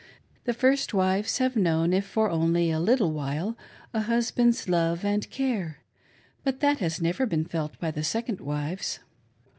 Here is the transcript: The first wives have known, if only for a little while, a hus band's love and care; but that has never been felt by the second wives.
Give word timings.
The 0.45 0.55
first 0.55 0.95
wives 0.95 1.37
have 1.37 1.55
known, 1.55 1.93
if 1.93 2.17
only 2.17 2.63
for 2.71 2.75
a 2.75 2.79
little 2.79 3.11
while, 3.11 3.55
a 3.93 3.99
hus 4.01 4.31
band's 4.31 4.67
love 4.67 5.05
and 5.05 5.29
care; 5.29 5.83
but 6.43 6.59
that 6.59 6.79
has 6.79 6.99
never 6.99 7.27
been 7.27 7.45
felt 7.45 7.77
by 7.77 7.91
the 7.91 8.03
second 8.03 8.41
wives. 8.41 8.97